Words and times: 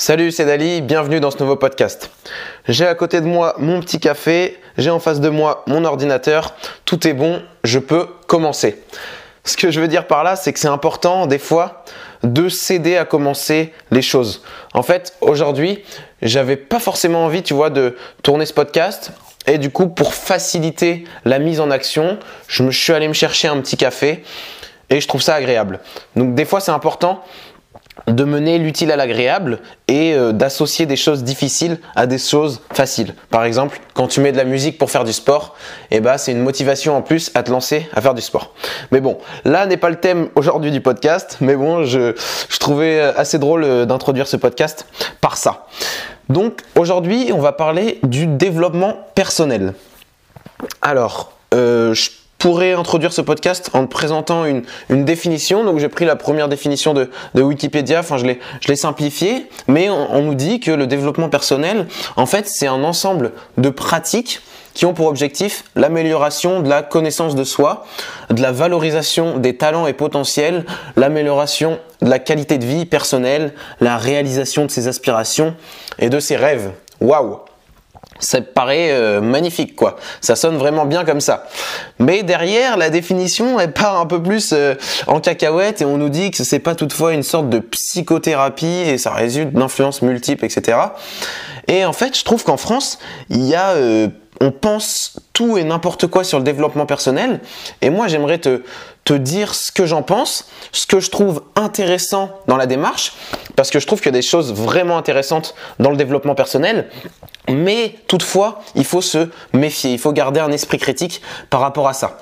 Salut, 0.00 0.32
c'est 0.32 0.46
Dali, 0.46 0.80
bienvenue 0.80 1.20
dans 1.20 1.30
ce 1.30 1.36
nouveau 1.40 1.56
podcast. 1.56 2.10
J'ai 2.66 2.86
à 2.86 2.94
côté 2.94 3.20
de 3.20 3.26
moi 3.26 3.54
mon 3.58 3.80
petit 3.80 4.00
café, 4.00 4.58
j'ai 4.78 4.88
en 4.88 4.98
face 4.98 5.20
de 5.20 5.28
moi 5.28 5.62
mon 5.66 5.84
ordinateur, 5.84 6.54
tout 6.86 7.06
est 7.06 7.12
bon, 7.12 7.42
je 7.64 7.78
peux 7.78 8.06
commencer. 8.26 8.82
Ce 9.44 9.58
que 9.58 9.70
je 9.70 9.78
veux 9.78 9.88
dire 9.88 10.06
par 10.06 10.24
là, 10.24 10.36
c'est 10.36 10.54
que 10.54 10.58
c'est 10.58 10.68
important 10.68 11.26
des 11.26 11.38
fois 11.38 11.84
de 12.22 12.48
s'aider 12.48 12.96
à 12.96 13.04
commencer 13.04 13.74
les 13.90 14.00
choses. 14.00 14.42
En 14.72 14.82
fait, 14.82 15.18
aujourd'hui, 15.20 15.84
j'avais 16.22 16.56
pas 16.56 16.78
forcément 16.78 17.26
envie, 17.26 17.42
tu 17.42 17.52
vois, 17.52 17.68
de 17.68 17.94
tourner 18.22 18.46
ce 18.46 18.54
podcast. 18.54 19.12
Et 19.46 19.58
du 19.58 19.68
coup, 19.68 19.86
pour 19.86 20.14
faciliter 20.14 21.04
la 21.26 21.38
mise 21.38 21.60
en 21.60 21.70
action, 21.70 22.18
je 22.48 22.62
me 22.62 22.72
suis 22.72 22.94
allé 22.94 23.06
me 23.06 23.12
chercher 23.12 23.48
un 23.48 23.60
petit 23.60 23.76
café 23.76 24.24
et 24.88 25.00
je 25.00 25.06
trouve 25.06 25.22
ça 25.22 25.34
agréable. 25.34 25.80
Donc 26.16 26.34
des 26.34 26.44
fois, 26.44 26.60
c'est 26.60 26.72
important 26.72 27.22
de 28.06 28.24
mener 28.24 28.58
l'utile 28.58 28.90
à 28.92 28.96
l'agréable 28.96 29.60
et 29.88 30.14
euh, 30.14 30.32
d'associer 30.32 30.86
des 30.86 30.96
choses 30.96 31.24
difficiles 31.24 31.78
à 31.96 32.06
des 32.06 32.18
choses 32.18 32.60
faciles. 32.72 33.14
Par 33.30 33.44
exemple, 33.44 33.80
quand 33.94 34.08
tu 34.08 34.20
mets 34.20 34.32
de 34.32 34.36
la 34.36 34.44
musique 34.44 34.78
pour 34.78 34.90
faire 34.90 35.04
du 35.04 35.12
sport, 35.12 35.56
eh 35.90 36.00
ben, 36.00 36.18
c'est 36.18 36.32
une 36.32 36.42
motivation 36.42 36.96
en 36.96 37.02
plus 37.02 37.30
à 37.34 37.42
te 37.42 37.50
lancer 37.50 37.88
à 37.94 38.00
faire 38.00 38.14
du 38.14 38.22
sport. 38.22 38.54
Mais 38.90 39.00
bon, 39.00 39.18
là 39.44 39.66
n'est 39.66 39.76
pas 39.76 39.90
le 39.90 39.96
thème 39.96 40.28
aujourd'hui 40.34 40.70
du 40.70 40.80
podcast, 40.80 41.38
mais 41.40 41.56
bon, 41.56 41.84
je, 41.84 42.14
trouvais 42.58 43.00
assez 43.00 43.38
drôle 43.38 43.64
euh, 43.64 43.84
d'introduire 43.86 44.26
ce 44.26 44.36
podcast 44.36 44.86
par 45.20 45.36
ça. 45.36 45.66
Donc 46.28 46.60
aujourd'hui, 46.76 47.30
on 47.34 47.38
va 47.38 47.52
parler 47.52 47.98
du 48.02 48.26
développement 48.26 48.96
personnel. 49.14 49.74
Alors, 50.82 51.32
euh, 51.54 51.94
je 51.94 52.10
pourrais 52.40 52.72
introduire 52.72 53.12
ce 53.12 53.20
podcast 53.20 53.70
en 53.74 53.86
présentant 53.86 54.44
une, 54.44 54.64
définition. 54.88 55.62
Donc 55.62 55.78
j'ai 55.78 55.88
pris 55.88 56.06
la 56.06 56.16
première 56.16 56.48
définition 56.48 56.94
de, 56.94 57.10
Wikipédia, 57.34 58.00
enfin 58.00 58.16
je 58.16 58.26
l'ai, 58.26 58.40
je 58.60 58.68
l'ai 58.68 58.76
simplifié, 58.76 59.46
mais 59.68 59.90
on, 59.90 60.12
on, 60.12 60.22
nous 60.22 60.34
dit 60.34 60.58
que 60.58 60.72
le 60.72 60.86
développement 60.86 61.28
personnel, 61.28 61.86
en 62.16 62.26
fait, 62.26 62.48
c'est 62.48 62.66
un 62.66 62.82
ensemble 62.82 63.32
de 63.58 63.68
pratiques 63.68 64.40
qui 64.72 64.86
ont 64.86 64.94
pour 64.94 65.06
objectif 65.06 65.64
l'amélioration 65.76 66.62
de 66.62 66.68
la 66.68 66.82
connaissance 66.82 67.34
de 67.34 67.44
soi, 67.44 67.84
de 68.30 68.40
la 68.40 68.52
valorisation 68.52 69.38
des 69.38 69.56
talents 69.56 69.86
et 69.86 69.92
potentiels, 69.92 70.64
l'amélioration 70.96 71.78
de 72.00 72.08
la 72.08 72.18
qualité 72.18 72.56
de 72.56 72.64
vie 72.64 72.86
personnelle, 72.86 73.52
la 73.80 73.98
réalisation 73.98 74.64
de 74.64 74.70
ses 74.70 74.88
aspirations 74.88 75.54
et 75.98 76.08
de 76.08 76.20
ses 76.20 76.36
rêves. 76.36 76.70
Waouh 77.00 77.40
ça 78.20 78.40
paraît 78.40 78.90
euh, 78.92 79.20
magnifique 79.20 79.74
quoi. 79.74 79.96
Ça 80.20 80.36
sonne 80.36 80.56
vraiment 80.56 80.84
bien 80.84 81.04
comme 81.04 81.20
ça. 81.20 81.48
Mais 81.98 82.22
derrière, 82.22 82.76
la 82.76 82.90
définition, 82.90 83.58
elle 83.58 83.72
part 83.72 83.98
un 83.98 84.06
peu 84.06 84.22
plus 84.22 84.52
euh, 84.52 84.74
en 85.06 85.20
cacahuète 85.20 85.82
et 85.82 85.84
on 85.84 85.96
nous 85.96 86.08
dit 86.08 86.30
que 86.30 86.44
c'est 86.44 86.58
pas 86.58 86.74
toutefois 86.74 87.12
une 87.12 87.22
sorte 87.22 87.48
de 87.48 87.58
psychothérapie 87.58 88.66
et 88.66 88.98
ça 88.98 89.12
résulte 89.12 89.52
d'influences 89.52 90.02
multiples, 90.02 90.44
etc. 90.44 90.78
Et 91.66 91.84
en 91.84 91.92
fait, 91.92 92.16
je 92.18 92.24
trouve 92.24 92.44
qu'en 92.44 92.56
France, 92.56 92.98
euh, 93.32 94.08
on 94.40 94.50
pense 94.50 95.20
tout 95.32 95.58
et 95.58 95.64
n'importe 95.64 96.06
quoi 96.06 96.24
sur 96.24 96.38
le 96.38 96.44
développement 96.44 96.86
personnel. 96.86 97.40
Et 97.82 97.90
moi, 97.90 98.08
j'aimerais 98.08 98.38
te, 98.38 98.62
te 99.04 99.14
dire 99.14 99.54
ce 99.54 99.72
que 99.72 99.86
j'en 99.86 100.02
pense, 100.02 100.48
ce 100.72 100.86
que 100.86 101.00
je 101.00 101.10
trouve 101.10 101.42
intéressant 101.56 102.30
dans 102.46 102.56
la 102.56 102.66
démarche, 102.66 103.12
parce 103.56 103.70
que 103.70 103.80
je 103.80 103.86
trouve 103.86 104.00
qu'il 104.00 104.06
y 104.06 104.16
a 104.16 104.18
des 104.18 104.22
choses 104.22 104.52
vraiment 104.52 104.98
intéressantes 104.98 105.54
dans 105.78 105.90
le 105.90 105.96
développement 105.96 106.34
personnel. 106.34 106.88
Mais 107.48 107.96
toutefois, 108.06 108.62
il 108.74 108.84
faut 108.84 109.00
se 109.00 109.28
méfier, 109.52 109.92
il 109.92 109.98
faut 109.98 110.12
garder 110.12 110.40
un 110.40 110.52
esprit 110.52 110.78
critique 110.78 111.22
par 111.48 111.60
rapport 111.60 111.88
à 111.88 111.92
ça. 111.92 112.18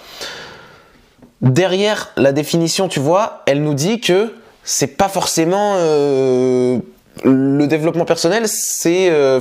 Derrière 1.41 2.11
la 2.17 2.33
définition, 2.33 2.89
tu 2.89 3.01
vois, 3.01 3.43
elle 3.47 3.63
nous 3.63 3.75
dit 3.75 4.01
que 4.01 4.35
c'est 4.65 4.97
pas 4.97 5.09
forcément 5.09 5.75
euh, 5.77 6.79
le 7.25 7.67
développement 7.67 8.05
personnel, 8.05 8.49
c'est 8.49 9.09
euh, 9.11 9.41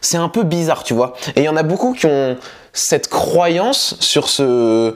c'est 0.00 0.16
un 0.16 0.28
peu 0.28 0.42
bizarre, 0.42 0.82
tu 0.82 0.94
vois. 0.94 1.14
Et 1.34 1.40
il 1.40 1.44
y 1.44 1.48
en 1.48 1.56
a 1.56 1.62
beaucoup 1.62 1.92
qui 1.92 2.06
ont 2.06 2.36
cette 2.72 3.08
croyance 3.08 3.96
sur 4.00 4.28
ce 4.28 4.94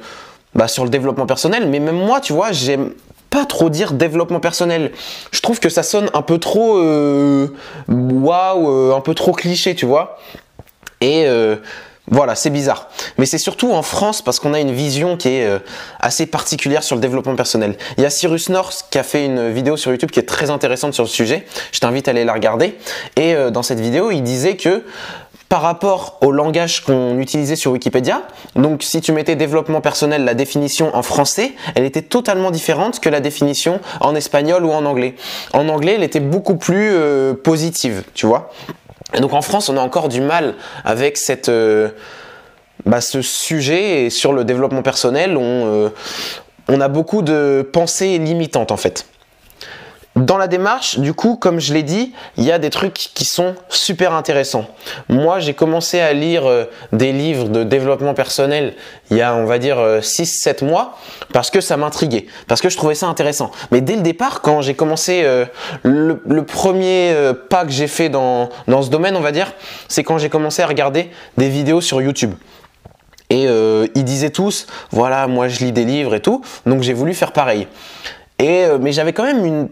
bah, 0.54 0.68
sur 0.68 0.84
le 0.84 0.91
développement 0.91 1.26
personnel, 1.26 1.69
mais 1.69 1.80
même 1.80 1.97
moi, 1.97 2.20
tu 2.20 2.32
vois, 2.32 2.52
j'aime 2.52 2.92
pas 3.30 3.44
trop 3.44 3.70
dire 3.70 3.92
développement 3.92 4.41
personnel. 4.41 4.91
Je 5.30 5.41
trouve 5.41 5.60
que 5.60 5.69
ça 5.69 5.82
sonne 5.82 6.10
un 6.14 6.22
peu 6.22 6.38
trop 6.38 6.78
euh, 6.78 7.48
waouh, 7.88 8.60
wow, 8.60 8.94
un 8.94 9.00
peu 9.00 9.14
trop 9.14 9.32
cliché, 9.32 9.75
tu 9.75 9.86
vois. 9.86 10.19
Et 11.00 11.26
euh, 11.26 11.56
voilà, 12.10 12.34
c'est 12.34 12.50
bizarre. 12.50 12.88
Mais 13.19 13.26
c'est 13.26 13.38
surtout 13.38 13.72
en 13.72 13.82
France 13.82 14.20
parce 14.20 14.41
qu'on 14.41 14.52
a 14.52 14.60
une 14.60 14.72
vision 14.72 15.16
qui 15.16 15.28
est 15.28 15.47
euh, 15.47 15.60
assez 16.00 16.26
particulière 16.26 16.82
sur 16.82 16.96
le 16.96 17.00
développement 17.00 17.36
personnel. 17.36 17.76
Il 17.96 18.02
y 18.02 18.06
a 18.06 18.10
Cyrus 18.10 18.48
North 18.48 18.86
qui 18.91 18.98
a 18.98 19.04
fait 19.04 19.25
une 19.25 19.50
vidéo 19.50 19.76
sur 19.76 19.92
YouTube 19.92 20.10
qui 20.10 20.19
est 20.19 20.28
très 20.28 20.50
intéressante 20.50 20.92
sur 20.92 21.04
le 21.04 21.08
sujet. 21.08 21.46
Je 21.70 21.78
t'invite 21.78 22.08
à 22.08 22.10
aller 22.10 22.25
la 22.25 22.32
regarder. 22.32 22.76
Et 23.14 23.34
euh, 23.34 23.50
dans 23.50 23.62
cette 23.62 23.78
vidéo, 23.78 24.10
il 24.10 24.22
disait 24.22 24.56
que 24.56 24.82
par 25.50 25.62
rapport 25.62 26.16
au 26.21 26.31
langage 26.31 26.84
qu'on 26.84 27.19
utilisait 27.19 27.56
sur 27.56 27.72
Wikipédia. 27.72 28.22
Donc 28.55 28.84
si 28.84 29.00
tu 29.00 29.11
mettais 29.11 29.34
développement 29.34 29.81
personnel, 29.81 30.25
la 30.25 30.34
définition 30.34 30.94
en 30.94 31.03
français, 31.03 31.55
elle 31.75 31.84
était 31.84 32.03
totalement 32.03 32.53
différente 32.53 33.00
que 33.00 33.09
la 33.09 33.19
définition 33.19 33.81
en 34.00 34.15
espagnol 34.15 34.65
ou 34.65 34.71
en 34.71 34.84
anglais. 34.87 35.16
En 35.53 35.69
anglais, 35.69 35.94
elle 35.97 36.05
était 36.05 36.21
beaucoup 36.21 36.55
plus 36.55 36.91
euh, 36.93 37.34
positive, 37.34 38.05
tu 38.15 38.27
vois. 38.27 38.53
Donc 39.19 39.33
en 39.33 39.43
France, 39.43 39.69
on 39.69 39.77
a 39.77 39.81
encore 39.81 40.09
du 40.09 40.21
mal 40.21 40.55
avec 40.84 41.16
cette, 41.16 41.49
euh, 41.49 41.88
bah, 42.87 43.00
ce 43.00 43.21
sujet 43.21 44.05
et 44.05 44.11
sur 44.11 44.32
le 44.32 44.44
développement 44.44 44.82
personnel, 44.82 45.37
on, 45.37 45.67
euh, 45.67 45.88
on 46.69 46.81
a 46.81 46.87
beaucoup 46.87 47.22
de 47.22 47.69
pensées 47.72 48.19
limitantes 48.19 48.71
en 48.71 48.77
fait. 48.77 49.05
Dans 50.16 50.38
la 50.38 50.48
démarche, 50.48 50.98
du 50.98 51.15
coup, 51.15 51.37
comme 51.37 51.60
je 51.60 51.72
l'ai 51.72 51.84
dit, 51.84 52.12
il 52.37 52.44
y 52.44 52.50
a 52.50 52.59
des 52.59 52.71
trucs 52.71 52.94
qui 52.94 53.25
sont 53.25 53.54
super 53.69 54.12
intéressants. 54.12 54.66
Moi, 55.09 55.38
j'ai 55.38 55.54
commencé 55.54 56.00
à 56.00 56.12
lire 56.12 56.47
euh, 56.47 56.65
des 56.93 57.12
livres 57.12 57.48
de 57.48 57.62
développement 57.62 58.12
personnel 58.12 58.75
il 59.10 59.16
y 59.16 59.22
a, 59.22 59.34
on 59.34 59.44
va 59.44 59.59
dire, 59.59 59.76
6-7 60.00 60.65
mois, 60.65 60.97
parce 61.32 61.50
que 61.50 61.60
ça 61.60 61.76
m'intriguait, 61.76 62.26
parce 62.47 62.60
que 62.60 62.69
je 62.69 62.76
trouvais 62.76 62.94
ça 62.94 63.06
intéressant. 63.06 63.50
Mais 63.70 63.81
dès 63.81 63.97
le 63.97 64.03
départ, 64.03 64.41
quand 64.41 64.62
j'ai 64.62 64.75
commencé, 64.75 65.22
euh, 65.25 65.47
le, 65.82 66.22
le, 66.26 66.44
premier 66.44 67.12
euh, 67.12 67.34
pas 67.34 67.65
que 67.65 67.72
j'ai 67.72 67.88
fait 67.88 68.09
dans, 68.09 68.50
dans 68.69 68.82
ce 68.82 68.91
domaine, 68.91 69.16
on 69.16 69.20
va 69.20 69.32
dire, 69.32 69.53
c'est 69.88 70.04
quand 70.04 70.19
j'ai 70.19 70.28
commencé 70.28 70.62
à 70.62 70.66
regarder 70.66 71.10
des 71.38 71.49
vidéos 71.49 71.81
sur 71.81 72.00
YouTube. 72.00 72.34
Et 73.31 73.47
euh, 73.47 73.87
ils 73.94 74.04
disaient 74.04 74.31
tous, 74.31 74.66
voilà, 74.91 75.26
moi 75.26 75.49
je 75.49 75.65
lis 75.65 75.72
des 75.72 75.84
livres 75.84 76.15
et 76.15 76.20
tout, 76.20 76.43
donc 76.66 76.82
j'ai 76.82 76.93
voulu 76.93 77.15
faire 77.15 77.32
pareil. 77.32 77.69
Et, 78.38 78.65
mais 78.81 78.93
j'avais 78.93 79.12
quand 79.12 79.25
même 79.25 79.44
une 79.44 79.69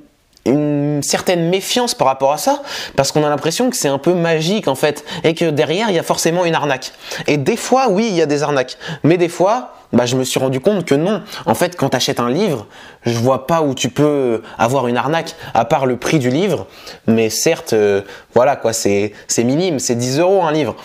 une 0.49 1.03
certaine 1.03 1.49
méfiance 1.49 1.95
par 1.95 2.07
rapport 2.07 2.33
à 2.33 2.39
ça 2.39 2.63
parce 2.97 3.13
qu'on 3.13 3.25
a 3.25 3.29
l'impression 3.29 3.71
que 3.71 3.77
c'est 3.77 3.89
un 3.89 3.99
peu 3.99 4.15
magique 4.15 4.69
en 4.69 4.75
fait 4.75 5.05
et 5.25 5.35
que 5.35 5.51
derrière 5.51 5.89
il 5.91 5.97
y 5.97 5.99
a 5.99 6.03
forcément 6.03 6.45
une 6.45 6.55
arnaque. 6.55 6.93
Et 7.27 7.37
des 7.37 7.57
fois 7.57 7.89
oui 7.89 8.07
il 8.09 8.15
y 8.15 8.23
a 8.23 8.27
des 8.27 8.43
arnaques, 8.43 8.79
mais 9.03 9.17
des 9.17 9.29
fois 9.29 9.75
bah, 9.93 10.05
je 10.05 10.17
me 10.17 10.25
suis 10.25 10.39
rendu 10.39 10.61
compte 10.61 10.85
que 10.85 10.95
non. 10.95 11.23
En 11.47 11.55
fait 11.55 11.77
quand 11.77 11.91
tu 11.91 11.97
achètes 11.97 12.21
un 12.21 12.31
livre, 12.31 12.67
je 13.05 13.19
vois 13.19 13.47
pas 13.47 13.63
où 13.63 13.75
tu 13.75 13.89
peux 13.89 14.43
avoir 14.59 14.89
une 14.89 14.97
arnaque 14.97 15.35
à 15.55 15.65
part 15.65 15.87
le 15.87 15.97
prix 15.97 16.19
du 16.19 16.31
livre, 16.31 16.67
mais 17.07 17.31
certes 17.31 17.73
euh, 17.73 18.03
voilà 18.35 18.57
quoi 18.57 18.73
c'est 18.73 19.13
minime, 19.39 19.79
c'est 19.79 19.95
10 19.95 20.21
euros 20.21 20.43
un 20.43 20.53
livre. 20.53 20.77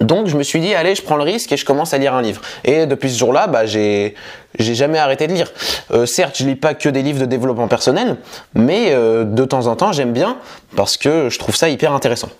Donc 0.00 0.26
je 0.26 0.36
me 0.36 0.42
suis 0.42 0.60
dit 0.60 0.74
allez 0.74 0.94
je 0.94 1.02
prends 1.02 1.16
le 1.16 1.22
risque 1.22 1.52
et 1.52 1.56
je 1.56 1.64
commence 1.64 1.94
à 1.94 1.98
lire 1.98 2.14
un 2.14 2.22
livre. 2.22 2.40
Et 2.64 2.86
depuis 2.86 3.10
ce 3.10 3.18
jour-là, 3.18 3.46
bah, 3.46 3.66
j'ai 3.66 4.14
jamais 4.58 4.98
arrêté 4.98 5.26
de 5.26 5.32
lire. 5.32 5.52
Euh, 5.92 6.06
certes, 6.06 6.36
je 6.38 6.44
lis 6.44 6.56
pas 6.56 6.74
que 6.74 6.88
des 6.88 7.02
livres 7.02 7.20
de 7.20 7.26
développement 7.26 7.68
personnel, 7.68 8.16
mais 8.54 8.88
euh, 8.90 9.24
de 9.24 9.44
temps 9.44 9.66
en 9.66 9.76
temps 9.76 9.92
j'aime 9.92 10.12
bien 10.12 10.38
parce 10.76 10.96
que 10.96 11.28
je 11.30 11.38
trouve 11.38 11.56
ça 11.56 11.68
hyper 11.68 11.92
intéressant. 11.92 12.30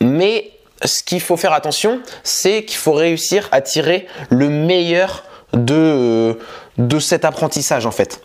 Mais 0.00 0.50
ce 0.84 1.02
qu'il 1.02 1.20
faut 1.20 1.36
faire 1.36 1.52
attention, 1.52 2.00
c'est 2.22 2.64
qu'il 2.64 2.78
faut 2.78 2.92
réussir 2.92 3.48
à 3.52 3.60
tirer 3.60 4.06
le 4.30 4.48
meilleur 4.48 5.24
de 5.52 5.74
euh, 5.74 6.34
de 6.78 6.98
cet 6.98 7.24
apprentissage 7.24 7.86
en 7.86 7.90
fait. 7.90 8.20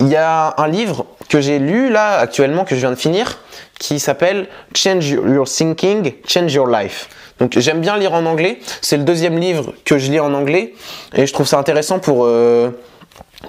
Il 0.00 0.08
y 0.08 0.16
a 0.16 0.54
un 0.58 0.68
livre 0.68 1.06
que 1.28 1.40
j'ai 1.40 1.58
lu 1.58 1.90
là 1.90 2.18
actuellement 2.18 2.64
que 2.64 2.74
je 2.74 2.80
viens 2.80 2.90
de 2.90 2.96
finir 2.96 3.38
qui 3.78 3.98
s'appelle 3.98 4.46
Change 4.74 5.08
Your 5.08 5.48
Thinking, 5.48 6.14
Change 6.26 6.52
Your 6.52 6.68
Life. 6.68 7.08
Donc 7.38 7.58
j'aime 7.58 7.80
bien 7.80 7.96
lire 7.96 8.14
en 8.14 8.24
anglais. 8.26 8.58
C'est 8.80 8.96
le 8.96 9.04
deuxième 9.04 9.38
livre 9.38 9.72
que 9.84 9.98
je 9.98 10.10
lis 10.10 10.20
en 10.20 10.34
anglais 10.34 10.74
et 11.14 11.26
je 11.26 11.32
trouve 11.32 11.46
ça 11.46 11.58
intéressant 11.58 11.98
pour 11.98 12.24
euh, 12.24 12.70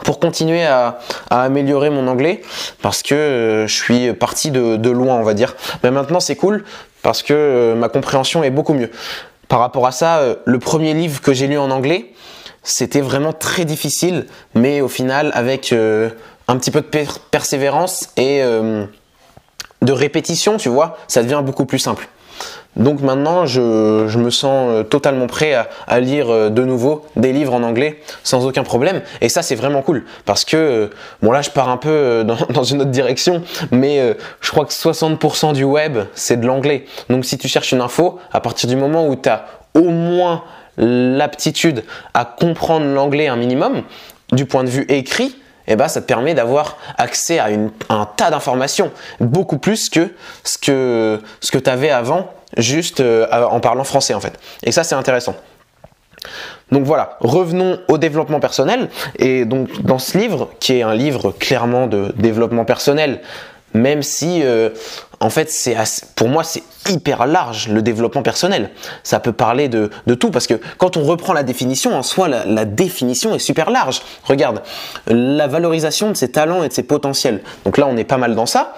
pour 0.04 0.20
continuer 0.20 0.64
à, 0.66 1.00
à, 1.30 1.44
améliorer 1.44 1.90
mon 1.90 2.08
anglais 2.08 2.42
parce 2.82 3.02
que 3.02 3.16
euh, 3.16 3.68
je 3.68 3.74
suis 3.74 4.14
parti 4.14 4.52
de, 4.52 4.76
de, 4.76 4.90
loin 4.90 5.16
on 5.16 5.24
va 5.24 5.34
dire. 5.34 5.56
Mais 5.84 5.92
maintenant 5.92 6.20
c'est 6.20 6.36
cool 6.36 6.64
parce 7.02 7.24
que 7.24 7.34
euh, 7.34 7.76
ma 7.76 7.90
compréhension 7.90 8.44
est 8.44 8.52
beaucoup 8.52 8.74
mieux. 8.74 8.92
Par 9.48 9.60
rapport 9.60 9.88
à 9.88 9.92
ça, 9.92 10.22
le 10.46 10.60
premier 10.60 10.94
livre 10.94 11.22
que 11.22 11.34
j'ai 11.34 11.48
lu 11.48 11.58
en 11.58 11.72
anglais, 11.72 12.14
c'était 12.62 13.02
vraiment 13.02 13.34
très 13.34 13.66
difficile, 13.66 14.28
mais 14.54 14.80
au 14.80 14.88
final 14.88 15.32
avec 15.34 15.74
un 15.74 16.58
petit 16.58 16.70
peu 16.70 16.82
de 16.82 16.86
per 16.86 17.08
persévérance 17.32 18.10
et 18.16 18.44
de 18.44 19.92
répétition, 19.92 20.58
tu 20.58 20.70
vois, 20.70 20.98
ça 21.08 21.24
devient 21.24 21.42
beaucoup 21.44 21.66
plus 21.66 21.80
simple. 21.80 22.08
Donc 22.76 23.02
maintenant, 23.02 23.46
je, 23.46 24.18
me 24.18 24.30
sens 24.30 24.70
euh, 24.70 24.84
totalement 24.84 25.28
prêt 25.28 25.54
à, 25.88 26.00
lire 26.00 26.30
euh, 26.30 26.50
de 26.50 26.64
nouveau 26.64 27.06
des 27.16 27.34
livres 27.34 27.54
en 27.54 27.64
anglais 27.64 28.00
sans 28.24 28.46
aucun 28.46 28.64
problème. 28.64 29.02
Et 29.22 29.30
ça, 29.30 29.42
c'est 29.42 29.56
vraiment 29.56 29.82
cool. 29.82 30.06
Parce 30.26 30.46
que, 30.46 30.56
euh, 30.56 30.88
bon 31.22 31.32
là, 31.32 31.42
je 31.42 31.50
pars 31.50 31.70
un 31.70 31.78
peu 31.78 32.24
dans, 32.50 32.64
une 32.64 32.82
autre 32.82 32.92
direction, 32.92 33.44
mais 33.72 34.16
je 34.42 34.52
crois 34.52 34.66
que 34.66 34.72
60% 34.72 35.54
du 35.54 35.64
web, 35.64 35.98
c'est 36.14 36.40
de 36.40 36.46
l'anglais. 36.46 36.86
Donc 37.10 37.26
si 37.26 37.38
tu 37.38 37.48
cherches 37.48 37.72
une 37.72 37.82
info, 37.82 38.20
à 38.32 38.40
partir 38.40 38.70
du 38.70 38.76
moment 38.76 39.08
où 39.08 39.16
tu 39.16 39.30
as 39.30 39.46
au 39.74 39.90
moins 39.90 40.44
l'aptitude 40.78 41.84
à 42.14 42.26
comprendre 42.26 42.86
l'anglais 42.86 43.28
un 43.28 43.36
minimum, 43.36 43.84
du 44.32 44.46
point 44.46 44.64
de 44.64 44.70
vue 44.70 44.86
écrit, 44.90 45.36
eh 45.68 45.76
ben, 45.76 45.88
ça 45.88 46.02
te 46.02 46.08
permet 46.08 46.34
d'avoir 46.34 46.78
accès 46.98 47.40
à, 47.40 47.48
un 47.90 48.06
tas 48.06 48.32
d'informations, 48.32 48.92
beaucoup 49.20 49.58
plus 49.58 49.90
que 49.90 50.14
ce 50.44 50.58
que, 50.58 51.22
ce 51.42 51.52
que 51.52 51.58
tu 51.58 51.70
avais 51.70 51.92
avant 51.92 52.32
juste 52.58 53.00
euh, 53.00 53.28
en 53.32 53.60
parlant 53.60 53.84
français 53.84 54.14
en 54.14 54.20
fait. 54.20 54.34
Et 54.64 54.72
ça 54.72 54.84
c'est 54.84 54.96
intéressant. 54.96 55.36
Donc 56.72 56.84
voilà, 56.84 57.18
revenons 57.22 57.80
au 57.88 57.98
développement 57.98 58.40
personnel. 58.40 58.90
Et 59.18 59.46
donc 59.46 59.82
dans 59.82 60.00
ce 60.00 60.18
livre, 60.18 60.50
qui 60.60 60.74
est 60.74 60.82
un 60.82 60.94
livre 60.94 61.32
clairement 61.32 61.88
de 61.88 62.14
développement 62.18 62.66
personnel, 62.66 63.22
même 63.74 64.04
si 64.04 64.42
euh, 64.44 64.70
en 65.20 65.30
fait 65.30 65.50
c'est 65.52 65.76
pour 66.16 66.28
moi 66.28 66.44
c'est 66.44 66.64
hyper 66.90 67.28
large 67.28 67.70
le 67.70 67.82
développement 67.82 68.24
personnel. 68.24 68.72
Ça 69.04 69.20
peut 69.20 69.32
parler 69.32 69.68
de, 69.70 69.90
tout 70.20 70.32
parce 70.32 70.48
que 70.48 70.56
quand 70.78 70.98
on 70.98 71.04
reprend 71.04 71.34
la 71.34 71.44
définition 71.44 71.96
en 71.96 72.04
soi, 72.04 72.28
la, 72.28 72.46
la, 72.46 72.66
définition 72.66 73.34
est 73.36 73.40
super 73.40 73.70
large. 73.70 74.02
Regarde, 74.24 74.62
la 75.08 75.48
valorisation 75.48 76.10
de 76.10 76.16
ses 76.16 76.32
talents 76.32 76.64
et 76.64 76.68
de 76.68 76.74
ses 76.74 76.84
potentiels. 76.84 77.42
Donc 77.66 77.78
là 77.78 77.88
on 77.88 77.98
est 77.98 78.04
pas 78.04 78.18
mal 78.18 78.36
dans 78.36 78.46
ça. 78.46 78.76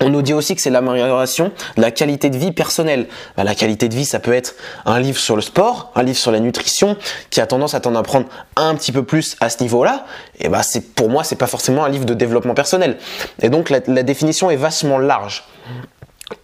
On 0.00 0.10
nous 0.10 0.22
dit 0.22 0.32
aussi 0.32 0.54
que 0.54 0.60
c'est 0.60 0.70
l'amélioration 0.70 1.50
de 1.76 1.82
la 1.82 1.90
qualité 1.90 2.30
de 2.30 2.38
vie 2.38 2.52
personnelle. 2.52 3.08
Bah, 3.36 3.44
la 3.44 3.54
qualité 3.54 3.88
de 3.88 3.94
vie, 3.94 4.04
ça 4.04 4.20
peut 4.20 4.32
être 4.32 4.54
un 4.86 5.00
livre 5.00 5.18
sur 5.18 5.34
le 5.34 5.42
sport, 5.42 5.90
un 5.96 6.02
livre 6.02 6.18
sur 6.18 6.30
la 6.30 6.40
nutrition, 6.40 6.96
qui 7.30 7.40
a 7.40 7.46
tendance 7.46 7.74
à 7.74 7.80
t'en 7.80 7.94
apprendre 7.94 8.26
un 8.56 8.74
petit 8.76 8.92
peu 8.92 9.02
plus 9.02 9.36
à 9.40 9.48
ce 9.48 9.62
niveau-là. 9.62 10.06
Et 10.38 10.48
bah, 10.48 10.62
c'est 10.62 10.94
pour 10.94 11.08
moi, 11.08 11.24
c'est 11.24 11.36
pas 11.36 11.46
forcément 11.46 11.84
un 11.84 11.88
livre 11.88 12.04
de 12.04 12.14
développement 12.14 12.54
personnel. 12.54 12.98
Et 13.42 13.48
donc 13.48 13.70
la, 13.70 13.80
définition 13.80 14.50
est 14.50 14.56
vachement 14.56 14.98
large. 14.98 15.44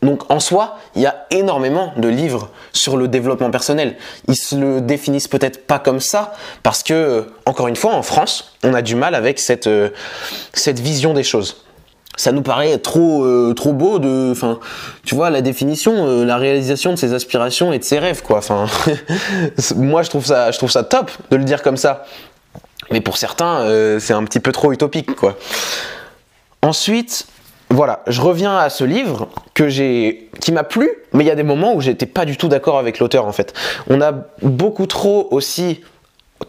Donc 0.02 0.30
en 0.30 0.40
soi, 0.40 0.78
il 0.96 1.02
y 1.02 1.06
a 1.06 1.26
énormément 1.30 1.92
de 1.96 2.08
livres 2.08 2.50
sur 2.72 2.96
le 2.96 3.06
développement 3.06 3.50
personnel. 3.50 3.96
Ils 4.28 4.36
se 4.36 4.56
le 4.56 4.80
définissent 4.80 5.28
peut-être 5.28 5.66
pas 5.66 5.78
comme 5.78 6.00
ça 6.00 6.32
parce 6.62 6.82
que, 6.82 7.26
encore 7.46 7.68
une 7.68 7.76
fois, 7.76 7.94
en 7.94 8.02
France, 8.02 8.56
on 8.64 8.74
a 8.74 8.82
du 8.82 8.96
mal 8.96 9.14
avec 9.14 9.38
cette, 9.38 9.66
euh, 9.66 9.90
cette 10.54 10.80
vision 10.80 11.12
des 11.12 11.22
choses 11.22 11.63
ça 12.16 12.32
nous 12.32 12.42
paraît 12.42 12.78
trop 12.78 13.24
euh, 13.24 13.54
trop 13.54 13.72
beau 13.72 13.98
de 13.98 14.30
enfin 14.30 14.58
tu 15.04 15.14
vois 15.14 15.30
la 15.30 15.40
définition 15.40 16.06
euh, 16.06 16.24
la 16.24 16.36
réalisation 16.36 16.92
de 16.92 16.96
ses 16.96 17.12
aspirations 17.12 17.72
et 17.72 17.78
de 17.78 17.84
ses 17.84 17.98
rêves 17.98 18.22
quoi. 18.22 18.40
Moi 19.76 20.02
je 20.02 20.10
trouve 20.10 20.24
ça 20.24 20.50
je 20.50 20.58
trouve 20.58 20.70
ça 20.70 20.84
top 20.84 21.10
de 21.30 21.36
le 21.36 21.44
dire 21.44 21.62
comme 21.62 21.76
ça. 21.76 22.04
Mais 22.90 23.00
pour 23.00 23.16
certains 23.16 23.60
euh, 23.62 23.98
c'est 23.98 24.12
un 24.12 24.24
petit 24.24 24.40
peu 24.40 24.52
trop 24.52 24.72
utopique 24.72 25.14
quoi. 25.14 25.36
Ensuite 26.62 27.26
voilà 27.70 28.02
je 28.06 28.20
reviens 28.20 28.56
à 28.56 28.70
ce 28.70 28.84
livre 28.84 29.28
qui 29.54 30.52
m'a 30.52 30.64
plu 30.64 30.88
mais 31.12 31.24
il 31.24 31.26
y 31.26 31.30
a 31.30 31.34
des 31.34 31.42
moments 31.42 31.74
où 31.74 31.80
j'étais 31.80 32.06
pas 32.06 32.24
du 32.24 32.36
tout 32.36 32.48
d'accord 32.48 32.78
avec 32.78 33.00
l'auteur 33.00 33.26
en 33.26 33.32
fait. 33.32 33.54
On 33.88 34.00
a 34.00 34.12
beaucoup 34.42 34.86
trop 34.86 35.28
aussi 35.30 35.80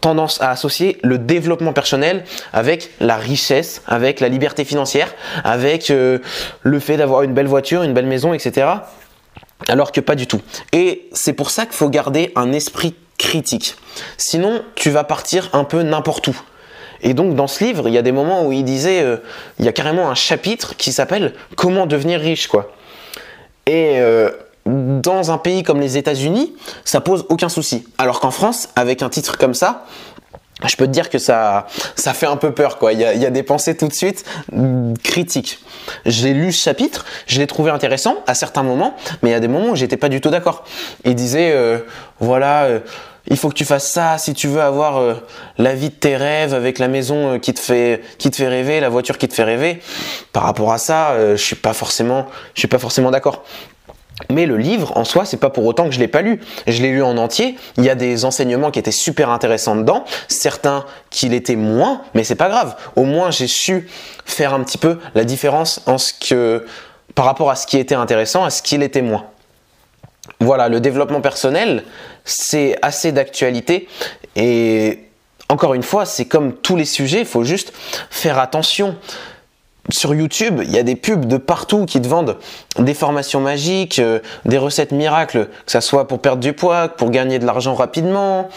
tendance 0.05 0.39
à 0.39 0.51
associer 0.51 0.99
le 1.01 1.17
développement 1.17 1.73
personnel 1.73 2.25
avec 2.53 2.91
la 2.99 3.15
richesse, 3.15 3.81
avec 3.87 4.19
la 4.19 4.29
liberté 4.29 4.63
financière, 4.63 5.11
avec 5.43 5.89
euh, 5.89 6.19
le 6.61 6.79
fait 6.79 6.95
d'avoir 6.95 7.23
une 7.23 7.33
belle 7.33 7.47
voiture, 7.47 7.81
une 7.81 7.95
belle 7.95 8.05
maison, 8.05 8.35
etc. 8.35 8.67
Alors 9.67 9.91
que 9.91 10.01
pas 10.01 10.13
du 10.13 10.27
tout. 10.27 10.41
Et 10.73 11.09
c'est 11.11 11.33
pour 11.33 11.49
ça 11.49 11.65
qu'il 11.65 11.73
faut 11.73 11.89
garder 11.89 12.31
un 12.35 12.53
esprit 12.53 12.93
critique. 13.17 13.77
Sinon, 14.15 14.61
tu 14.75 14.91
vas 14.91 15.03
partir 15.03 15.49
un 15.53 15.63
peu 15.63 15.81
n'importe 15.81 16.27
où. 16.27 16.39
Et 17.01 17.15
donc 17.15 17.33
dans 17.33 17.47
ce 17.47 17.63
livre, 17.63 17.87
il 17.87 17.95
y 17.95 17.97
a 17.97 18.03
des 18.03 18.11
moments 18.11 18.45
où 18.45 18.51
il 18.51 18.63
disait, 18.63 19.01
euh, 19.01 19.17
il 19.57 19.65
y 19.65 19.67
a 19.67 19.73
carrément 19.73 20.11
un 20.11 20.15
chapitre 20.15 20.77
qui 20.77 20.91
s'appelle 20.91 21.33
Comment 21.57 21.87
devenir 21.87 22.19
riche, 22.19 22.45
quoi. 22.45 22.71
Et 23.65 23.99
euh, 23.99 24.29
dans 24.65 25.31
un 25.31 25.37
pays 25.37 25.63
comme 25.63 25.79
les 25.79 25.97
États-Unis, 25.97 26.53
ça 26.83 27.01
pose 27.01 27.25
aucun 27.29 27.49
souci. 27.49 27.87
Alors 27.97 28.19
qu'en 28.19 28.31
France, 28.31 28.69
avec 28.75 29.03
un 29.03 29.09
titre 29.09 29.37
comme 29.37 29.53
ça, 29.53 29.85
je 30.65 30.75
peux 30.77 30.85
te 30.85 30.91
dire 30.91 31.09
que 31.09 31.17
ça, 31.17 31.67
ça 31.95 32.13
fait 32.13 32.25
un 32.25 32.37
peu 32.37 32.51
peur, 32.51 32.77
quoi. 32.77 32.93
Il 32.93 32.99
y 32.99 33.05
a, 33.05 33.29
des 33.29 33.43
pensées 33.43 33.75
tout 33.75 33.87
de 33.87 33.93
suite 33.93 34.25
critiques. 35.03 35.59
J'ai 36.05 36.33
lu 36.33 36.51
ce 36.51 36.63
chapitre, 36.63 37.05
je 37.27 37.39
l'ai 37.39 37.47
trouvé 37.47 37.71
intéressant 37.71 38.23
à 38.25 38.33
certains 38.33 38.63
moments, 38.63 38.95
mais 39.21 39.29
il 39.29 39.33
y 39.33 39.35
a 39.35 39.39
des 39.39 39.49
moments 39.49 39.71
où 39.71 39.75
j'étais 39.75 39.97
pas 39.97 40.09
du 40.09 40.21
tout 40.21 40.29
d'accord. 40.29 40.63
Il 41.03 41.13
disait, 41.13 41.51
euh, 41.51 41.79
voilà, 42.19 42.63
euh, 42.63 42.79
il 43.27 43.37
faut 43.37 43.49
que 43.49 43.55
tu 43.55 43.65
fasses 43.65 43.91
ça 43.91 44.17
si 44.17 44.33
tu 44.33 44.47
veux 44.47 44.61
avoir 44.61 44.97
euh, 44.97 45.15
la 45.57 45.75
vie 45.75 45.89
de 45.89 45.95
tes 45.95 46.15
rêves 46.15 46.53
avec 46.53 46.79
la 46.79 46.87
maison 46.87 47.37
qui 47.37 47.53
te 47.53 47.59
fait, 47.59 48.01
qui 48.17 48.31
te 48.31 48.37
fait 48.37 48.47
rêver, 48.47 48.79
la 48.79 48.89
voiture 48.89 49.17
qui 49.17 49.27
te 49.27 49.33
fait 49.33 49.43
rêver. 49.43 49.81
Par 50.31 50.43
rapport 50.43 50.71
à 50.71 50.77
ça, 50.77 51.15
je 51.31 51.35
suis 51.35 51.55
pas 51.55 51.73
forcément, 51.73 52.27
je 52.53 52.61
suis 52.61 52.67
pas 52.69 52.79
forcément 52.79 53.11
d'accord. 53.11 53.43
Mais 54.29 54.45
le 54.45 54.57
livre 54.57 54.95
en 54.95 55.03
soi, 55.03 55.25
c'est 55.25 55.37
pas 55.37 55.49
pour 55.49 55.65
autant 55.65 55.85
que 55.85 55.91
je 55.91 55.99
l'ai 55.99 56.07
pas 56.07 56.21
lu. 56.21 56.41
Je 56.67 56.81
l'ai 56.81 56.91
lu 56.91 57.03
en 57.03 57.17
entier. 57.17 57.57
Il 57.77 57.83
y 57.83 57.89
a 57.89 57.95
des 57.95 58.23
enseignements 58.25 58.71
qui 58.71 58.79
étaient 58.79 58.91
super 58.91 59.29
intéressants 59.29 59.75
dedans, 59.75 60.05
certains 60.27 60.85
qui 61.09 61.27
l'étaient 61.27 61.57
moins, 61.57 62.01
mais 62.13 62.23
c'est 62.23 62.35
pas 62.35 62.49
grave. 62.49 62.75
Au 62.95 63.03
moins, 63.03 63.31
j'ai 63.31 63.47
su 63.47 63.89
faire 64.25 64.53
un 64.53 64.63
petit 64.63 64.77
peu 64.77 64.99
la 65.15 65.25
différence 65.25 65.81
en 65.85 65.97
ce 65.97 66.13
que, 66.13 66.65
par 67.13 67.25
rapport 67.25 67.51
à 67.51 67.55
ce 67.55 67.67
qui 67.67 67.77
était 67.77 67.95
intéressant, 67.95 68.45
à 68.45 68.49
ce 68.49 68.61
qui 68.61 68.77
l'était 68.77 69.01
moins. 69.01 69.25
Voilà, 70.39 70.69
le 70.69 70.79
développement 70.79 71.21
personnel, 71.21 71.83
c'est 72.23 72.77
assez 72.81 73.11
d'actualité 73.11 73.87
et 74.35 74.99
encore 75.49 75.75
une 75.75 75.83
fois, 75.83 76.05
c'est 76.05 76.25
comme 76.25 76.53
tous 76.53 76.75
les 76.75 76.85
sujets, 76.85 77.19
il 77.19 77.25
faut 77.25 77.43
juste 77.43 77.73
faire 78.09 78.39
attention 78.39 78.95
sur 79.89 80.15
YouTube, 80.15 80.61
il 80.63 80.71
y 80.71 80.79
a 80.79 80.83
des 80.83 80.95
pubs 80.95 81.25
de 81.25 81.37
partout 81.37 81.85
qui 81.85 82.01
te 82.01 82.07
vendent 82.07 82.37
des 82.79 82.93
formations 82.93 83.39
magiques, 83.39 83.99
euh, 83.99 84.19
des 84.45 84.57
recettes 84.57 84.91
miracles, 84.91 85.47
que 85.65 85.71
ça 85.71 85.81
soit 85.81 86.07
pour 86.07 86.19
perdre 86.19 86.41
du 86.41 86.53
poids, 86.53 86.87
pour 86.87 87.11
gagner 87.11 87.39
de 87.39 87.45
l'argent 87.45 87.75
rapidement, 87.75 88.49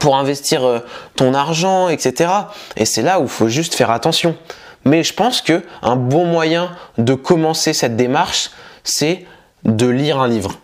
pour 0.00 0.16
investir 0.16 0.64
euh, 0.64 0.78
ton 1.16 1.34
argent, 1.34 1.88
etc. 1.88 2.30
Et 2.76 2.84
c'est 2.84 3.02
là 3.02 3.20
où 3.20 3.24
il 3.24 3.28
faut 3.28 3.48
juste 3.48 3.74
faire 3.74 3.90
attention. 3.90 4.36
Mais 4.84 5.02
je 5.02 5.14
pense 5.14 5.42
que 5.42 5.62
un 5.82 5.96
bon 5.96 6.24
moyen 6.24 6.70
de 6.98 7.14
commencer 7.14 7.72
cette 7.72 7.96
démarche, 7.96 8.50
c'est 8.84 9.26
de 9.64 9.86
lire 9.86 10.20
un 10.20 10.28
livre. 10.28 10.58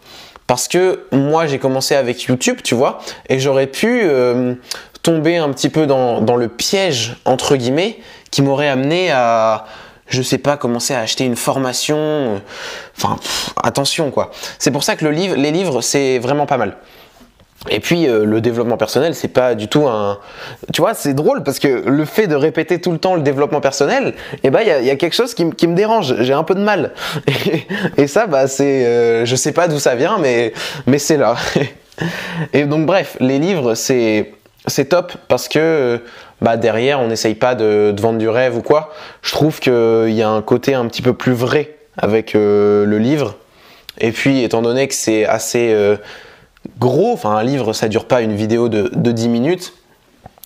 Parce 0.47 0.67
que 0.67 1.05
moi 1.13 1.47
j'ai 1.47 1.59
commencé 1.59 1.95
avec 1.95 2.23
YouTube, 2.23 2.61
tu 2.65 2.75
vois, 2.75 3.01
et 3.29 3.39
j'aurais 3.39 3.67
pu 3.67 4.01
euh, 4.03 4.55
tomber 5.03 5.37
un 5.37 5.51
petit 5.51 5.69
peu 5.69 5.87
dans, 5.87 6.21
dans 6.21 6.37
le 6.37 6.49
piège, 6.49 7.17
entre 7.25 7.57
guillemets, 7.57 7.99
qui 8.31 8.43
m'aurait 8.43 8.69
amené 8.69 9.11
à 9.11 9.67
je 10.09 10.23
sais 10.23 10.39
pas 10.39 10.57
commencer 10.57 10.95
à 10.95 11.01
acheter 11.01 11.25
une 11.25 11.37
formation 11.37 11.99
euh, 11.99 12.39
enfin 12.97 13.17
attention 13.63 14.11
quoi 14.11 14.31
c'est 14.59 14.71
pour 14.71 14.83
ça 14.83 14.97
que 14.97 15.05
le 15.05 15.11
livre 15.11 15.37
les 15.37 15.51
livres 15.51 15.83
c'est 15.83 16.19
vraiment 16.19 16.47
pas 16.47 16.57
mal 16.57 16.79
et 17.71 17.81
puis 17.81 18.07
euh, 18.07 18.25
le 18.25 18.41
développement 18.41 18.77
personnel, 18.77 19.15
c'est 19.15 19.29
pas 19.29 19.55
du 19.55 19.67
tout 19.67 19.89
un. 19.89 20.19
Tu 20.73 20.81
vois, 20.81 20.95
c'est 20.95 21.13
drôle 21.13 21.43
parce 21.43 21.59
que 21.59 21.69
le 21.69 22.05
fait 22.05 22.27
de 22.29 22.37
répéter 22.37 22.81
tout 22.81 22.93
le 22.93 22.99
temps 22.99 23.17
le 23.17 23.23
développement 23.23 23.61
personnel, 23.61 24.15
eh 24.45 24.51
ben 24.51 24.61
il 24.63 24.87
y 24.87 24.91
a, 24.91 24.97
quelque 24.97 25.15
chose 25.15 25.35
qui, 25.35 25.45
me 25.45 25.75
dérange. 25.75 26.15
J'ai 26.21 26.33
un 26.33 26.45
peu 26.45 26.55
de 26.55 26.61
mal. 26.61 26.93
Et, 27.97 28.07
ça, 28.07 28.27
bah 28.27 28.47
c'est, 28.47 28.87
euh, 28.87 29.25
je 29.25 29.35
sais 29.35 29.53
pas 29.53 29.67
d'où 29.67 29.79
ça 29.79 29.97
vient, 29.97 30.19
mais 30.19 30.53
mais 30.87 30.99
c'est 30.99 31.17
là. 31.17 31.35
Et 32.53 32.65
donc 32.65 32.87
bref, 32.87 33.17
les 33.19 33.41
livres, 33.41 33.75
c'est 33.75 34.33
c'est 34.67 34.87
top 34.87 35.13
parce 35.29 35.49
que 35.49 36.03
bah 36.41 36.57
derrière 36.57 37.01
on 37.01 37.09
n'essaye 37.09 37.35
pas 37.35 37.55
de, 37.55 37.95
vendre 37.99 38.19
du 38.19 38.29
rêve 38.29 38.57
ou 38.57 38.63
quoi. 38.63 38.93
Je 39.23 39.33
trouve 39.33 39.61
qu'il 39.61 40.11
y 40.11 40.23
a 40.23 40.29
un 40.29 40.43
côté 40.43 40.75
un 40.75 40.87
petit 40.87 41.03
peu 41.03 41.13
plus 41.13 41.33
vrai 41.33 41.77
avec 41.97 42.35
euh, 42.35 42.85
le 42.85 42.99
livre. 42.99 43.37
Et 43.99 44.13
puis 44.13 44.43
étant 44.43 44.63
donné 44.63 44.87
que 44.89 44.95
c'est 44.95 45.25
assez 45.25 45.73
euh, 45.73 45.97
gros, 46.79 47.13
enfin 47.13 47.31
un 47.31 47.43
livre 47.43 47.73
ça 47.73 47.89
dure 47.89 48.05
pas 48.05 48.21
une 48.21 48.35
vidéo 48.35 48.69
de, 48.69 48.91
10 48.95 49.29
minutes, 49.29 49.73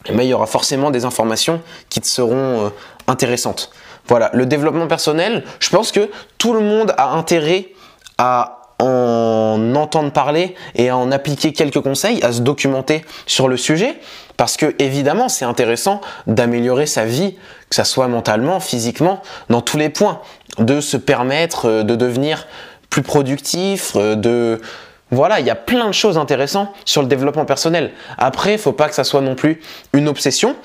mais 0.08 0.14
eh 0.14 0.16
ben, 0.16 0.22
il 0.24 0.28
y 0.28 0.34
aura 0.34 0.46
forcément 0.46 0.90
des 0.90 1.04
informations 1.04 1.60
qui 1.88 2.00
te 2.00 2.08
seront 2.08 2.66
euh, 2.66 2.68
intéressantes. 3.06 3.70
Voilà, 4.08 4.30
le 4.32 4.46
développement 4.46 4.88
personnel, 4.88 5.44
je 5.60 5.70
pense 5.70 5.92
que 5.92 6.10
tout 6.38 6.54
le 6.54 6.60
monde 6.60 6.92
a 6.98 7.10
intérêt 7.10 7.68
à 8.18 8.61
en 8.82 9.74
entendre 9.74 10.12
parler 10.12 10.54
et 10.74 10.88
à 10.88 10.96
en 10.96 11.12
appliquer 11.12 11.52
quelques 11.52 11.80
conseils, 11.80 12.22
à 12.22 12.32
se 12.32 12.40
documenter 12.40 13.04
sur 13.26 13.48
le 13.48 13.56
sujet, 13.56 13.98
parce 14.36 14.56
que 14.56 14.74
évidemment 14.78 15.28
c'est 15.28 15.44
intéressant 15.44 16.00
d'améliorer 16.26 16.86
sa 16.86 17.04
vie, 17.04 17.36
que 17.68 17.76
ça 17.76 17.84
soit 17.84 18.08
mentalement, 18.08 18.60
physiquement, 18.60 19.22
dans 19.48 19.60
tous 19.60 19.76
les 19.76 19.88
points, 19.88 20.20
de 20.58 20.80
se 20.80 20.96
permettre 20.96 21.66
euh, 21.66 21.82
de 21.82 21.94
devenir 21.94 22.46
plus 22.90 23.02
productif, 23.02 23.92
euh, 23.96 24.14
de 24.14 24.60
voilà, 25.10 25.40
il 25.40 25.46
y 25.46 25.50
a 25.50 25.54
plein 25.54 25.88
de 25.88 25.92
choses 25.92 26.16
intéressantes 26.16 26.70
sur 26.86 27.02
le 27.02 27.08
développement 27.08 27.44
personnel. 27.44 27.92
Après, 28.16 28.54
il 28.54 28.58
faut 28.58 28.72
pas 28.72 28.88
que 28.88 28.94
ça 28.94 29.04
soit 29.04 29.20
non 29.20 29.34
plus 29.34 29.60
une 29.92 30.08
obsession, 30.08 30.56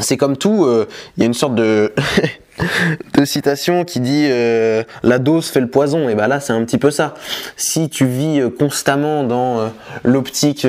c'est 0.00 0.16
comme 0.16 0.36
tout, 0.36 0.68
il 1.16 1.20
y 1.20 1.22
a 1.22 1.26
une 1.26 1.34
sorte 1.34 1.54
de 1.54 1.92
citation 3.24 3.84
qui 3.84 4.00
dit 4.00 4.28
euh, 4.30 4.82
la 5.02 5.18
dose 5.18 5.48
fait 5.48 5.60
le 5.60 5.68
poison 5.68 6.08
et 6.08 6.14
ben 6.14 6.26
là 6.28 6.40
c'est 6.40 6.52
un 6.52 6.64
petit 6.64 6.78
peu 6.78 6.90
ça. 6.90 7.14
Si 7.56 7.88
tu 7.88 8.06
vis 8.06 8.40
euh, 8.40 8.50
constamment 8.50 9.24
dans 9.24 9.58
euh, 9.58 9.68
l'optique 10.04 10.66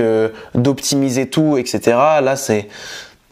d'optimiser 0.55 1.29
tout 1.29 1.57
etc 1.57 1.79
là 2.21 2.35
c'est 2.35 2.67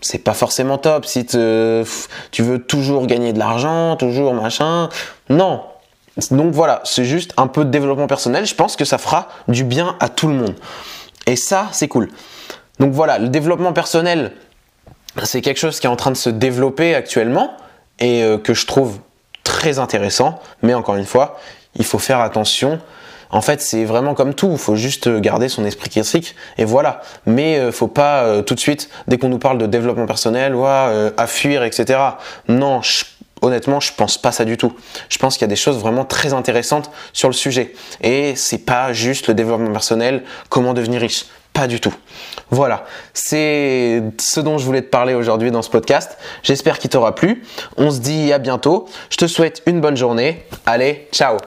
c'est 0.02 0.20
pas 0.20 0.34
forcément 0.34 0.78
top. 0.78 1.06
Si 1.06 1.26
tu 1.26 1.36
veux 1.38 2.60
toujours 2.60 3.08
gagner 3.08 3.34
de 3.34 3.40
l'argent 3.40 3.96
toujours 3.96 4.34
machin 4.34 4.90
non. 5.30 5.62
Donc 6.32 6.54
voilà 6.54 6.82
c'est 6.84 7.06
juste 7.06 7.34
un 7.38 7.48
peu 7.48 7.66
de 7.66 7.72
développement 7.72 8.08
personnel. 8.08 8.46
Je 8.46 8.56
pense 8.56 8.76
que 8.76 8.86
ça 8.86 8.98
fera 8.98 9.30
du 9.48 9.64
bien 9.64 9.96
à 10.00 10.10
tout 10.10 10.28
le 10.28 10.36
monde. 10.36 10.56
Et 11.26 11.36
ça 11.36 11.68
c'est 11.72 11.88
cool. 11.88 12.10
Donc 12.80 12.92
voilà 12.92 13.18
le 13.18 13.30
développement 13.30 13.74
personnel 13.74 14.34
c'est 15.24 15.42
quelque 15.42 15.58
chose 15.58 15.80
qui 15.80 15.88
est 15.88 15.90
en 15.90 15.96
train 15.96 16.12
de 16.12 16.18
se 16.18 16.30
développer 16.30 16.96
actuellement 16.96 17.56
et 18.00 18.24
euh, 18.24 18.38
que 18.38 18.54
je 18.54 18.66
trouve 18.66 19.00
très 19.44 19.80
intéressant. 19.80 20.40
Mais 20.62 20.74
encore 20.74 20.96
une 20.96 21.06
fois, 21.06 21.40
il 21.76 21.86
faut 21.86 22.00
faire 22.00 22.20
attention. 22.20 22.80
En 23.32 23.42
fait, 23.42 23.62
c'est 23.62 23.86
vraiment 23.86 24.14
comme 24.14 24.34
tout. 24.34 24.52
Il 24.52 24.58
faut 24.58 24.76
juste 24.76 25.10
garder 25.20 25.50
son 25.50 25.66
esprit 25.66 25.90
critique 25.90 26.36
et 26.58 26.66
voilà. 26.66 27.02
Mais 27.26 27.58
euh, 27.58 27.72
faut 27.72 27.88
pas 27.88 28.24
euh, 28.24 28.42
tout 28.42 28.56
de 28.56 28.60
suite, 28.60 28.90
dès 29.08 29.18
qu'on 29.18 29.30
nous 29.30 29.40
parle 29.40 29.58
de 29.58 29.66
développement 29.66 30.06
personnel, 30.06 30.56
ou 30.56 30.66
à 30.66 31.28
fuir, 31.28 31.64
etc. 31.64 32.00
Non, 32.48 32.82
honnêtement, 33.42 33.80
je 33.80 33.92
pense 33.94 34.18
pas 34.18 34.32
ça 34.32 34.46
du 34.46 34.58
tout. 34.58 34.74
Je 35.10 35.18
pense 35.18 35.36
qu'il 35.36 35.42
y 35.42 35.46
a 35.46 35.50
des 35.50 35.56
choses 35.56 35.78
vraiment 35.78 36.06
très 36.06 36.34
intéressantes 36.34 36.92
sur 37.14 37.30
le 37.30 37.34
sujet. 37.34 37.74
Et 38.02 38.36
c'est 38.36 38.66
pas 38.66 38.94
juste 38.94 39.28
le 39.28 39.34
développement 39.34 39.72
personnel, 39.72 40.24
comment 40.50 40.74
devenir 40.74 41.02
riche. 41.02 41.26
Pas 41.56 41.68
du 41.68 41.80
tout. 41.80 41.94
Voilà, 42.52 42.84
c'est 43.14 44.04
ce 44.20 44.42
dont 44.42 44.58
je 44.58 44.66
voulais 44.66 44.82
te 44.82 44.90
parler 44.90 45.14
aujourd'hui 45.14 45.52
dans 45.52 45.62
ce 45.62 45.70
podcast. 45.70 46.18
J'espère 46.44 46.80
qu'il 46.80 46.90
t'aura 46.90 47.16
plu. 47.16 47.44
On 47.78 47.92
se 47.92 48.00
dit 48.00 48.34
à 48.34 48.40
bientôt. 48.40 48.88
Je 49.10 49.16
te 49.16 49.26
souhaite 49.26 49.64
une 49.66 49.80
bonne 49.80 49.96
journée. 49.96 50.44
Allez, 50.66 51.08
ciao 51.14 51.38